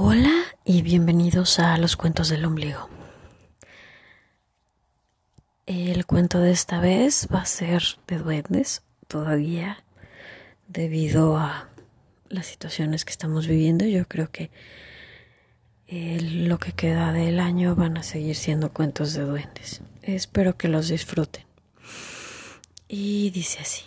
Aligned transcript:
Hola 0.00 0.44
y 0.64 0.82
bienvenidos 0.82 1.58
a 1.58 1.76
los 1.76 1.96
cuentos 1.96 2.28
del 2.28 2.44
ombligo. 2.44 2.88
El 5.66 6.06
cuento 6.06 6.38
de 6.38 6.52
esta 6.52 6.78
vez 6.78 7.26
va 7.34 7.40
a 7.40 7.46
ser 7.46 7.82
de 8.06 8.18
duendes 8.18 8.84
todavía 9.08 9.82
debido 10.68 11.36
a 11.36 11.68
las 12.28 12.46
situaciones 12.46 13.04
que 13.04 13.10
estamos 13.10 13.48
viviendo. 13.48 13.86
Yo 13.86 14.06
creo 14.06 14.30
que 14.30 14.52
lo 15.88 16.60
que 16.60 16.70
queda 16.74 17.10
del 17.10 17.40
año 17.40 17.74
van 17.74 17.96
a 17.96 18.04
seguir 18.04 18.36
siendo 18.36 18.72
cuentos 18.72 19.14
de 19.14 19.24
duendes. 19.24 19.80
Espero 20.02 20.56
que 20.56 20.68
los 20.68 20.86
disfruten. 20.86 21.44
Y 22.86 23.30
dice 23.30 23.62
así. 23.62 23.82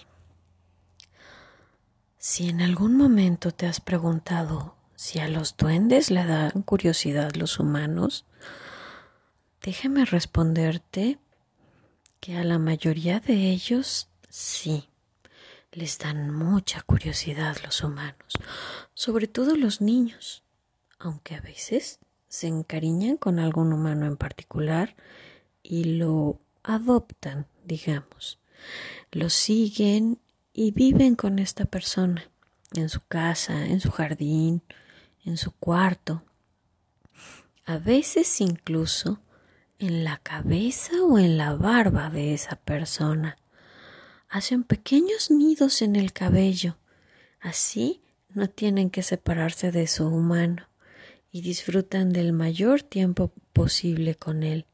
Si 2.18 2.50
en 2.50 2.60
algún 2.60 2.98
momento 2.98 3.54
te 3.54 3.66
has 3.66 3.80
preguntado 3.80 4.76
si 5.02 5.18
a 5.18 5.28
los 5.28 5.58
duendes 5.58 6.12
le 6.12 6.24
dan 6.24 6.62
curiosidad 6.62 7.34
los 7.34 7.60
humanos, 7.60 8.24
déjeme 9.64 10.06
responderte 10.06 11.18
que 12.20 12.38
a 12.38 12.44
la 12.44 12.60
mayoría 12.60 13.20
de 13.20 13.50
ellos 13.50 14.10
sí, 14.30 14.90
les 15.72 15.98
dan 15.98 16.30
mucha 16.30 16.84
curiosidad 16.84 17.58
los 17.64 17.84
humanos, 17.84 18.38
sobre 18.94 19.26
todo 19.26 19.56
los 19.56 19.82
niños, 19.82 20.44
aunque 21.00 21.34
a 21.34 21.42
veces 21.42 21.98
se 22.28 22.46
encariñan 22.46 23.18
con 23.18 23.40
algún 23.40 23.74
humano 23.74 24.06
en 24.06 24.18
particular 24.18 24.96
y 25.64 25.96
lo 25.96 26.40
adoptan, 26.62 27.48
digamos, 27.66 28.38
lo 29.12 29.32
siguen 29.32 30.20
y 30.54 30.70
viven 30.70 31.16
con 31.16 31.40
esta 31.40 31.66
persona 31.66 32.30
en 32.76 32.88
su 32.88 33.02
casa, 33.02 33.66
en 33.66 33.80
su 33.80 33.90
jardín, 33.90 34.62
en 35.26 35.38
su 35.38 35.52
cuarto, 35.52 36.24
a 37.66 37.78
veces 37.78 38.42
incluso 38.42 39.20
en 39.82 40.04
la 40.04 40.18
cabeza 40.18 40.94
o 41.04 41.18
en 41.18 41.38
la 41.38 41.56
barba 41.56 42.10
de 42.10 42.34
esa 42.34 42.56
persona. 42.56 43.38
Hacen 44.30 44.64
pequeños 44.64 45.32
nidos 45.32 45.82
en 45.82 45.96
el 45.96 46.14
cabello. 46.14 46.78
Así 47.40 48.02
no 48.30 48.50
tienen 48.50 48.90
que 48.90 49.02
separarse 49.02 49.72
de 49.72 49.88
su 49.88 50.08
humano 50.08 50.68
y 51.32 51.42
disfrutan 51.42 52.14
del 52.14 52.32
mayor 52.32 52.84
tiempo 52.84 53.34
posible 53.54 54.16
con 54.16 54.44
él, 54.44 54.66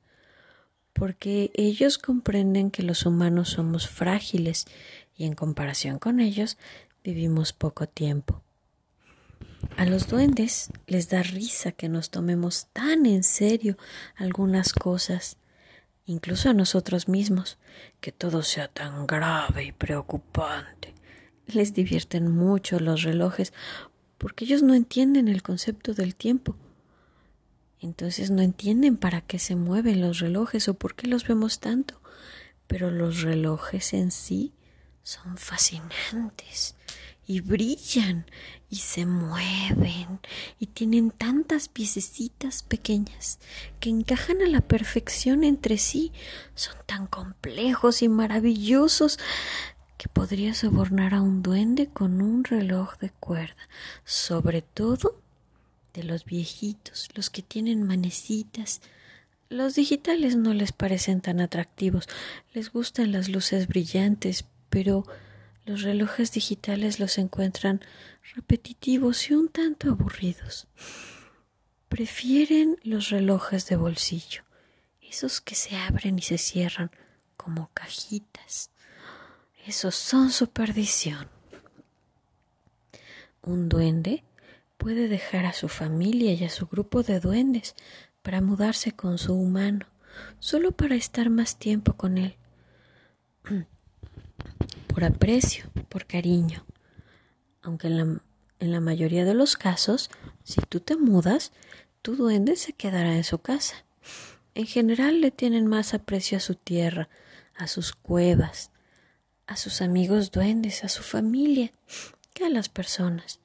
porque 0.94 1.52
ellos 1.54 1.98
comprenden 1.98 2.72
que 2.72 2.84
los 2.84 3.06
humanos 3.06 3.50
somos 3.50 3.88
frágiles 3.88 4.66
y 5.16 5.26
en 5.26 5.36
comparación 5.36 6.00
con 6.00 6.20
ellos 6.20 6.58
vivimos 7.04 7.54
poco 7.54 7.88
tiempo. 7.88 8.44
A 9.78 9.86
los 9.86 10.08
duendes 10.08 10.72
les 10.88 11.10
da 11.10 11.22
risa 11.22 11.72
que 11.72 11.90
nos 11.90 12.10
tomemos 12.10 12.68
tan 12.74 13.06
en 13.06 13.24
serio 13.24 13.78
algunas 14.16 14.74
cosas, 14.74 15.38
incluso 16.06 16.50
a 16.50 16.54
nosotros 16.54 17.08
mismos, 17.08 17.58
que 18.00 18.12
todo 18.12 18.42
sea 18.42 18.68
tan 18.68 19.06
grave 19.06 19.66
y 19.66 19.72
preocupante. 19.72 20.96
Les 21.46 21.74
divierten 21.74 22.32
mucho 22.32 22.80
los 22.80 23.04
relojes 23.04 23.54
porque 24.18 24.46
ellos 24.46 24.64
no 24.64 24.74
entienden 24.74 25.28
el 25.28 25.44
concepto 25.44 25.94
del 25.94 26.16
tiempo. 26.16 26.56
Entonces 27.80 28.32
no 28.32 28.42
entienden 28.42 28.98
para 28.98 29.22
qué 29.22 29.38
se 29.38 29.56
mueven 29.56 30.02
los 30.02 30.20
relojes 30.20 30.68
o 30.68 30.74
por 30.74 30.96
qué 30.96 31.08
los 31.08 31.28
vemos 31.28 31.60
tanto. 31.60 32.02
Pero 32.66 32.90
los 32.90 33.22
relojes 33.22 33.94
en 33.94 34.10
sí 34.10 34.54
son 35.04 35.38
fascinantes 35.38 36.77
y 37.28 37.42
brillan 37.42 38.26
y 38.70 38.78
se 38.78 39.06
mueven 39.06 40.20
y 40.60 40.68
tienen 40.68 41.12
tantas 41.12 41.68
piececitas 41.68 42.64
pequeñas 42.64 43.40
que 43.82 43.90
encajan 43.90 44.42
a 44.42 44.48
la 44.48 44.62
perfección 44.62 45.44
entre 45.44 45.78
sí, 45.78 46.14
son 46.56 46.76
tan 46.86 47.06
complejos 47.06 48.02
y 48.02 48.08
maravillosos 48.08 49.20
que 49.98 50.08
podría 50.08 50.54
sobornar 50.54 51.14
a 51.14 51.22
un 51.22 51.44
duende 51.44 51.88
con 51.88 52.22
un 52.22 52.46
reloj 52.46 52.98
de 53.00 53.10
cuerda, 53.10 53.68
sobre 54.06 54.62
todo 54.62 55.20
de 55.94 56.04
los 56.04 56.24
viejitos, 56.24 57.10
los 57.16 57.30
que 57.30 57.42
tienen 57.42 57.84
manecitas. 57.84 58.82
Los 59.50 59.76
digitales 59.76 60.36
no 60.36 60.54
les 60.54 60.72
parecen 60.72 61.20
tan 61.20 61.42
atractivos, 61.42 62.08
les 62.54 62.72
gustan 62.72 63.12
las 63.12 63.28
luces 63.28 63.68
brillantes, 63.68 64.46
pero 64.70 65.06
los 65.68 65.82
relojes 65.82 66.32
digitales 66.32 66.98
los 67.00 67.18
encuentran 67.18 67.82
repetitivos 68.36 69.30
y 69.30 69.34
un 69.34 69.50
tanto 69.50 69.92
aburridos. 69.92 70.68
Prefieren 71.90 72.78
los 72.84 73.10
relojes 73.10 73.68
de 73.68 73.76
bolsillo, 73.76 74.44
esos 75.02 75.42
que 75.42 75.56
se 75.56 75.76
abren 75.76 76.18
y 76.18 76.22
se 76.22 76.38
cierran 76.38 76.90
como 77.36 77.70
cajitas. 77.74 78.72
Esos 79.66 79.96
son 79.96 80.32
su 80.32 80.48
perdición. 80.48 81.28
Un 83.42 83.68
duende 83.68 84.24
puede 84.78 85.10
dejar 85.10 85.46
a 85.46 85.54
su 85.54 85.68
familia 85.68 86.32
y 86.32 86.46
a 86.46 86.50
su 86.50 86.68
grupo 86.68 87.04
de 87.04 87.20
duendes 87.20 87.76
para 88.22 88.40
mudarse 88.40 88.94
con 88.94 89.18
su 89.18 89.34
humano, 89.34 89.86
solo 90.40 90.72
para 90.72 90.96
estar 90.96 91.30
más 91.30 91.58
tiempo 91.58 91.94
con 91.94 92.18
él. 92.18 92.38
por 94.98 95.04
aprecio, 95.04 95.66
por 95.90 96.08
cariño. 96.08 96.66
Aunque 97.62 97.86
en 97.86 97.98
la, 97.98 98.22
en 98.58 98.72
la 98.72 98.80
mayoría 98.80 99.26
de 99.26 99.36
los 99.36 99.56
casos, 99.56 100.10
si 100.44 100.60
tú 100.62 100.80
te 100.80 100.98
mudas, 100.98 101.52
tu 102.02 102.16
duende 102.16 102.56
se 102.56 102.74
quedará 102.74 103.16
en 103.16 103.24
su 103.24 103.38
casa. 103.38 103.86
En 104.56 104.66
general 104.66 105.22
le 105.22 105.30
tienen 105.30 105.68
más 105.68 105.94
aprecio 105.94 106.40
a 106.40 106.42
su 106.42 106.56
tierra, 106.56 107.10
a 107.56 107.68
sus 107.68 107.94
cuevas, 107.94 108.72
a 109.46 109.56
sus 109.56 109.84
amigos 109.84 110.32
duendes, 110.32 110.84
a 110.84 110.90
su 110.90 111.04
familia, 111.04 111.72
que 112.34 112.46
a 112.46 112.50
las 112.50 112.68
personas. 112.68 113.40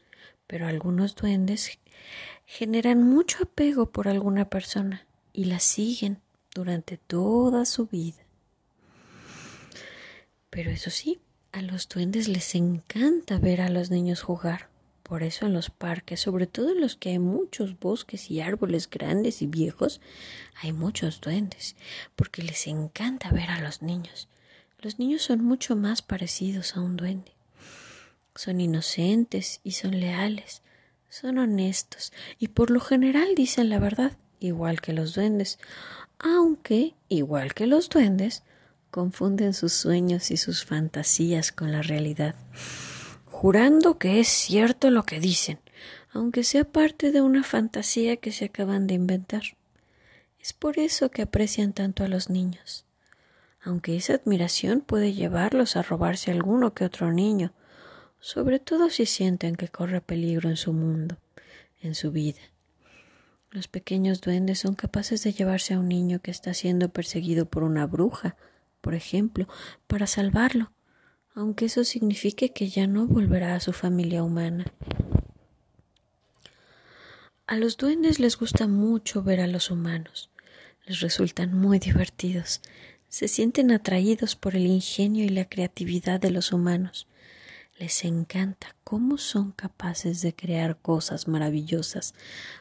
Pero 0.46 0.66
algunos 0.66 1.14
duendes 1.16 1.78
generan 2.46 3.02
mucho 3.02 3.42
apego 3.42 3.92
por 3.92 4.08
alguna 4.08 4.48
persona 4.48 5.06
y 5.34 5.44
la 5.44 5.58
siguen 5.58 6.22
durante 6.54 6.96
toda 6.96 7.66
su 7.66 7.88
vida. 7.88 8.24
Pero 10.48 10.70
eso 10.70 10.88
sí, 10.88 11.20
a 11.52 11.60
los 11.60 11.88
duendes 11.88 12.28
les 12.28 12.54
encanta 12.54 13.38
ver 13.38 13.60
a 13.60 13.68
los 13.68 13.90
niños 13.90 14.22
jugar. 14.22 14.68
Por 15.02 15.22
eso 15.22 15.44
en 15.44 15.52
los 15.52 15.68
parques, 15.68 16.20
sobre 16.20 16.46
todo 16.46 16.70
en 16.70 16.80
los 16.80 16.96
que 16.96 17.10
hay 17.10 17.18
muchos 17.18 17.78
bosques 17.78 18.30
y 18.30 18.40
árboles 18.40 18.88
grandes 18.88 19.42
y 19.42 19.46
viejos, 19.46 20.00
hay 20.62 20.72
muchos 20.72 21.20
duendes, 21.20 21.76
porque 22.16 22.42
les 22.42 22.66
encanta 22.66 23.30
ver 23.30 23.50
a 23.50 23.60
los 23.60 23.82
niños. 23.82 24.28
Los 24.80 24.98
niños 24.98 25.22
son 25.22 25.44
mucho 25.44 25.76
más 25.76 26.00
parecidos 26.00 26.76
a 26.76 26.80
un 26.80 26.96
duende. 26.96 27.32
Son 28.34 28.60
inocentes 28.60 29.60
y 29.62 29.72
son 29.72 30.00
leales, 30.00 30.62
son 31.10 31.36
honestos 31.36 32.12
y 32.38 32.48
por 32.48 32.70
lo 32.70 32.80
general 32.80 33.34
dicen 33.36 33.68
la 33.68 33.78
verdad, 33.78 34.16
igual 34.40 34.80
que 34.80 34.94
los 34.94 35.14
duendes, 35.14 35.58
aunque, 36.18 36.94
igual 37.08 37.52
que 37.52 37.66
los 37.66 37.90
duendes, 37.90 38.42
confunden 38.92 39.54
sus 39.54 39.72
sueños 39.72 40.30
y 40.30 40.36
sus 40.36 40.66
fantasías 40.66 41.50
con 41.50 41.72
la 41.72 41.80
realidad, 41.80 42.34
jurando 43.24 43.98
que 43.98 44.20
es 44.20 44.28
cierto 44.28 44.90
lo 44.90 45.04
que 45.04 45.18
dicen, 45.18 45.58
aunque 46.12 46.44
sea 46.44 46.64
parte 46.64 47.10
de 47.10 47.22
una 47.22 47.42
fantasía 47.42 48.18
que 48.18 48.32
se 48.32 48.44
acaban 48.44 48.86
de 48.86 48.92
inventar. 48.92 49.42
Es 50.38 50.52
por 50.52 50.78
eso 50.78 51.10
que 51.10 51.22
aprecian 51.22 51.72
tanto 51.72 52.04
a 52.04 52.08
los 52.08 52.28
niños, 52.28 52.84
aunque 53.62 53.96
esa 53.96 54.12
admiración 54.12 54.82
puede 54.82 55.14
llevarlos 55.14 55.76
a 55.76 55.82
robarse 55.82 56.30
alguno 56.30 56.74
que 56.74 56.84
otro 56.84 57.10
niño, 57.12 57.54
sobre 58.20 58.58
todo 58.60 58.90
si 58.90 59.06
sienten 59.06 59.56
que 59.56 59.68
corre 59.68 60.02
peligro 60.02 60.50
en 60.50 60.58
su 60.58 60.74
mundo, 60.74 61.16
en 61.80 61.94
su 61.94 62.12
vida. 62.12 62.42
Los 63.50 63.68
pequeños 63.68 64.20
duendes 64.20 64.58
son 64.58 64.74
capaces 64.74 65.24
de 65.24 65.32
llevarse 65.32 65.72
a 65.72 65.78
un 65.78 65.88
niño 65.88 66.20
que 66.20 66.30
está 66.30 66.52
siendo 66.52 66.90
perseguido 66.90 67.46
por 67.46 67.62
una 67.62 67.86
bruja 67.86 68.36
por 68.82 68.94
ejemplo, 68.94 69.48
para 69.86 70.06
salvarlo, 70.06 70.72
aunque 71.34 71.64
eso 71.64 71.84
signifique 71.84 72.52
que 72.52 72.68
ya 72.68 72.86
no 72.86 73.06
volverá 73.06 73.54
a 73.54 73.60
su 73.60 73.72
familia 73.72 74.22
humana. 74.22 74.66
A 77.46 77.56
los 77.56 77.78
duendes 77.78 78.18
les 78.18 78.36
gusta 78.36 78.66
mucho 78.66 79.22
ver 79.22 79.40
a 79.40 79.46
los 79.46 79.70
humanos, 79.70 80.30
les 80.84 81.00
resultan 81.00 81.54
muy 81.54 81.78
divertidos, 81.78 82.60
se 83.08 83.28
sienten 83.28 83.70
atraídos 83.70 84.36
por 84.36 84.56
el 84.56 84.66
ingenio 84.66 85.24
y 85.24 85.28
la 85.28 85.48
creatividad 85.48 86.20
de 86.20 86.30
los 86.30 86.52
humanos. 86.52 87.06
Les 87.78 88.04
encanta 88.04 88.74
cómo 88.84 89.16
son 89.16 89.52
capaces 89.52 90.20
de 90.22 90.34
crear 90.34 90.78
cosas 90.78 91.28
maravillosas 91.28 92.14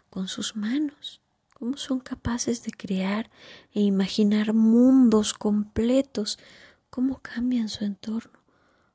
con 0.10 0.28
sus 0.28 0.56
manos 0.56 1.22
cómo 1.62 1.78
son 1.78 2.00
capaces 2.00 2.64
de 2.64 2.72
crear 2.72 3.30
e 3.72 3.82
imaginar 3.82 4.52
mundos 4.52 5.36
completos, 5.36 6.40
cómo 6.90 7.20
cambian 7.20 7.70
su 7.70 7.86
entorno, 7.86 8.40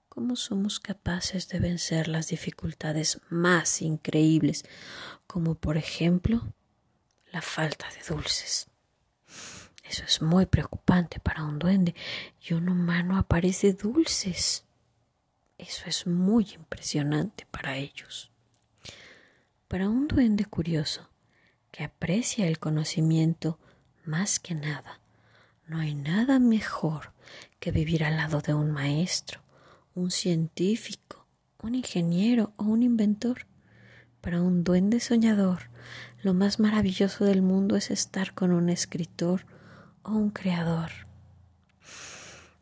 cómo 0.09 0.35
somos 0.35 0.81
capaces 0.81 1.47
de 1.47 1.61
vencer 1.61 2.09
las 2.09 2.27
dificultades 2.27 3.21
más 3.31 3.83
increíbles, 3.83 4.65
como 5.29 5.55
por 5.55 5.77
ejemplo 5.77 6.53
la 7.31 7.41
falta 7.41 7.87
de 7.91 8.13
dulces. 8.13 8.67
Eso 9.85 10.03
es 10.05 10.21
muy 10.21 10.47
preocupante 10.47 11.21
para 11.21 11.45
un 11.45 11.61
duende 11.61 11.95
y 12.49 12.55
un 12.55 12.69
humano 12.69 13.17
aparece 13.17 13.75
dulces. 13.75 14.65
Eso 15.57 15.85
es 15.87 16.05
muy 16.09 16.49
impresionante 16.57 17.47
para 17.49 17.77
ellos. 17.77 18.33
Para 19.69 19.89
un 19.89 20.09
duende 20.09 20.47
curioso 20.47 21.09
que 21.77 21.85
aprecia 21.85 22.47
el 22.47 22.59
conocimiento 22.59 23.59
más 24.07 24.41
que 24.41 24.55
nada, 24.55 24.99
no 25.67 25.79
hay 25.79 25.95
nada 25.95 26.39
mejor 26.39 27.13
que 27.61 27.71
vivir 27.71 28.03
al 28.03 28.17
lado 28.17 28.41
de 28.41 28.55
un 28.55 28.71
maestro, 28.71 29.43
un 29.95 30.11
científico, 30.11 31.27
un 31.63 31.75
ingeniero 31.75 32.55
o 32.57 32.65
un 32.65 32.83
inventor. 32.83 33.47
Para 34.23 34.41
un 34.41 34.65
duende 34.65 35.01
soñador, 35.01 35.69
lo 36.23 36.33
más 36.33 36.61
maravilloso 36.61 37.27
del 37.27 37.43
mundo 37.43 37.77
es 37.77 37.91
estar 37.91 38.33
con 38.33 38.53
un 38.53 38.71
escritor 38.71 39.45
o 40.03 40.13
un 40.13 40.31
creador. 40.31 40.93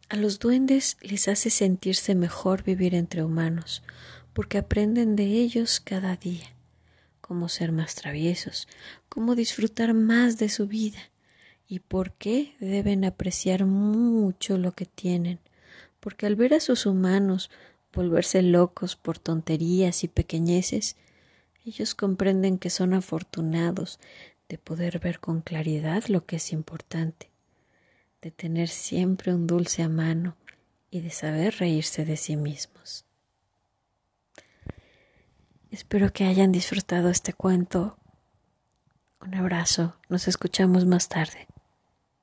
A 0.08 0.16
los 0.16 0.40
duendes 0.40 0.96
les 1.02 1.28
hace 1.28 1.50
sentirse 1.50 2.16
mejor 2.16 2.64
vivir 2.64 2.96
entre 2.96 3.22
humanos, 3.22 3.84
porque 4.32 4.58
aprenden 4.58 5.14
de 5.14 5.24
ellos 5.24 5.78
cada 5.78 6.16
día, 6.16 6.54
cómo 7.26 7.48
ser 7.48 7.72
más 7.72 7.94
traviesos, 7.94 8.68
cómo 9.08 9.34
disfrutar 9.34 9.94
más 9.94 10.36
de 10.36 10.50
su 10.50 10.66
vida 10.66 10.98
y 11.66 11.78
por 11.78 12.12
qué 12.12 12.54
deben 12.60 13.02
apreciar 13.06 13.64
mucho 13.64 14.58
lo 14.58 14.72
que 14.72 14.84
tienen, 14.84 15.40
porque 16.00 16.26
al 16.26 16.36
ver 16.36 16.52
a 16.52 16.60
sus 16.60 16.84
humanos 16.84 17.50
volverse 17.94 18.42
locos 18.42 18.96
por 18.96 19.18
tonterías 19.18 20.04
y 20.04 20.08
pequeñeces, 20.08 20.96
ellos 21.64 21.94
comprenden 21.94 22.58
que 22.58 22.68
son 22.68 22.92
afortunados 22.92 24.00
de 24.50 24.58
poder 24.58 24.98
ver 24.98 25.18
con 25.18 25.40
claridad 25.40 26.04
lo 26.08 26.26
que 26.26 26.36
es 26.36 26.52
importante, 26.52 27.30
de 28.20 28.32
tener 28.32 28.68
siempre 28.68 29.32
un 29.32 29.46
dulce 29.46 29.82
a 29.82 29.88
mano 29.88 30.36
y 30.90 31.00
de 31.00 31.08
saber 31.08 31.54
reírse 31.58 32.04
de 32.04 32.18
sí 32.18 32.36
mismos. 32.36 33.06
Espero 35.74 36.12
que 36.12 36.22
hayan 36.22 36.52
disfrutado 36.52 37.10
este 37.10 37.32
cuento. 37.32 37.96
Un 39.20 39.34
abrazo, 39.34 39.96
nos 40.08 40.28
escuchamos 40.28 40.86
más 40.86 41.08
tarde. 41.08 41.48